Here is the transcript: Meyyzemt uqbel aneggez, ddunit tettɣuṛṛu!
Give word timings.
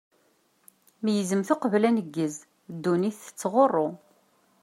Meyyzemt 1.03 1.49
uqbel 1.53 1.83
aneggez, 1.89 2.35
ddunit 2.73 3.17
tettɣuṛṛu! 3.25 3.87